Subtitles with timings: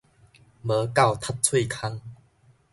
[0.03, 0.05] 無夠
[1.19, 2.01] 窒喙空